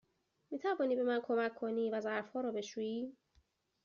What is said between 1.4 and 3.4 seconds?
کنی و ظرف ها را بشویی؟